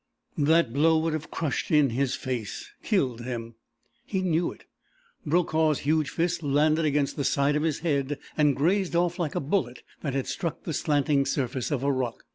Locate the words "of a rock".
11.69-12.23